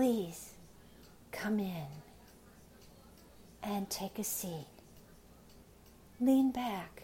Please 0.00 0.54
come 1.30 1.60
in 1.60 1.86
and 3.62 3.90
take 3.90 4.18
a 4.18 4.24
seat. 4.24 4.64
Lean 6.18 6.52
back 6.52 7.02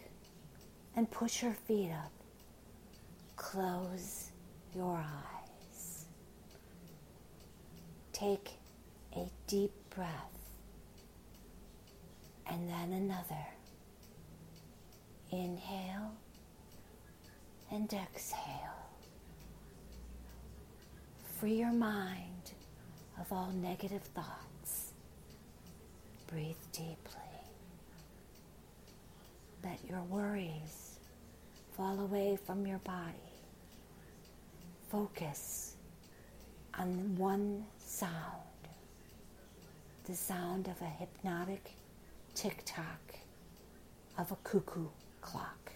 and 0.97 1.11
push 1.11 1.43
your 1.43 1.53
feet 1.53 1.91
up. 1.93 2.11
Close 3.37 4.31
your 4.75 4.97
eyes. 4.97 6.07
Take 8.15 8.53
a 9.15 9.29
deep 9.47 9.73
breath 9.95 10.39
and 12.51 12.67
then 12.67 12.95
another. 12.95 13.47
Inhale 15.31 16.15
and 17.71 17.93
exhale. 17.93 18.89
Free 21.39 21.59
your 21.59 21.73
mind 21.73 22.36
of 23.21 23.33
all 23.33 23.51
negative 23.53 24.03
thoughts. 24.03 24.93
Breathe 26.27 26.57
deeply. 26.73 27.21
Let 29.65 29.79
your 29.89 30.03
worries 30.03 30.99
fall 31.77 32.01
away 32.01 32.39
from 32.47 32.67
your 32.67 32.79
body. 32.79 33.17
Focus 34.91 35.75
on 36.79 37.17
one 37.17 37.65
sound 37.79 38.47
the 40.07 40.15
sound 40.15 40.69
of 40.69 40.81
a 40.83 40.85
hypnotic 40.85 41.73
tick 42.35 42.63
tock 42.65 43.17
of 44.17 44.31
a 44.31 44.37
cuckoo 44.45 44.87
clock. 45.21 45.73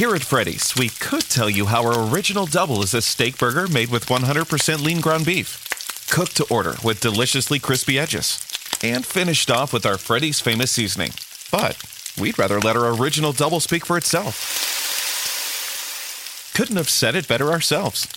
Here 0.00 0.14
at 0.14 0.22
Freddy's, 0.22 0.74
we 0.78 0.88
could 0.88 1.28
tell 1.28 1.50
you 1.50 1.66
how 1.66 1.84
our 1.84 2.10
original 2.10 2.46
double 2.46 2.82
is 2.82 2.94
a 2.94 3.02
steak 3.02 3.36
burger 3.36 3.68
made 3.68 3.90
with 3.90 4.06
100% 4.06 4.82
lean 4.82 5.02
ground 5.02 5.26
beef, 5.26 6.08
cooked 6.10 6.38
to 6.38 6.46
order 6.48 6.76
with 6.82 7.02
deliciously 7.02 7.58
crispy 7.58 7.98
edges, 7.98 8.42
and 8.82 9.04
finished 9.04 9.50
off 9.50 9.74
with 9.74 9.84
our 9.84 9.98
Freddy's 9.98 10.40
famous 10.40 10.70
seasoning. 10.70 11.10
But 11.52 11.76
we'd 12.18 12.38
rather 12.38 12.60
let 12.60 12.76
our 12.76 12.94
original 12.98 13.32
double 13.32 13.60
speak 13.60 13.84
for 13.84 13.98
itself. 13.98 14.56
Couldn't 16.54 16.76
have 16.76 16.88
said 16.88 17.14
it 17.14 17.28
better 17.28 17.50
ourselves. 17.50 18.08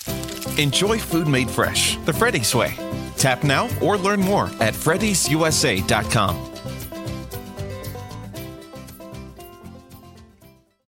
Enjoy 0.57 0.97
food 0.99 1.27
made 1.27 1.49
fresh, 1.49 1.97
the 2.05 2.13
Freddy's 2.13 2.55
way. 2.55 2.77
Tap 3.17 3.43
now 3.43 3.67
or 3.81 3.97
learn 3.97 4.21
more 4.21 4.45
at 4.61 4.73
freddy'susa.com. 4.73 6.52